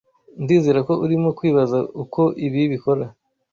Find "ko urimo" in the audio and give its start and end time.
0.87-1.29